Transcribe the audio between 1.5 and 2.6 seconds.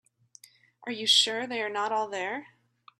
are not all there?